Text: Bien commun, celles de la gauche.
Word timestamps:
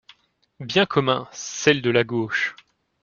Bien 0.59 0.87
commun, 0.87 1.27
celles 1.31 1.83
de 1.83 1.91
la 1.91 2.03
gauche. 2.03 2.55